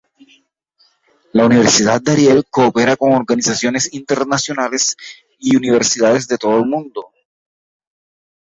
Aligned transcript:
La 1.31 1.45
Universidad 1.45 2.01
de 2.01 2.13
Ariel 2.13 2.45
coopera 2.49 2.95
con 2.97 3.11
organizaciones 3.11 3.93
internacionales 3.93 4.97
y 5.37 5.55
universidades 5.55 6.27
de 6.27 6.39
todo 6.39 6.57
el 6.57 6.65
mundo. 6.65 7.11